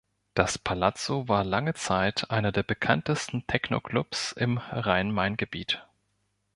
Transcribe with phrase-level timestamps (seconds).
[0.33, 5.85] Das Palazzo war lange Zeit einer der bekanntesten Technoclubs im Rhein-Main-Gebiet.